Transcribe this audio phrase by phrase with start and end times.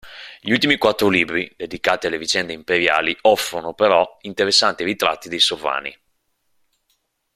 [0.39, 5.95] Gli ultimi quattro libri, dedicati alle vicende imperiali, offrono, però, interessanti ritratti dei sovrani.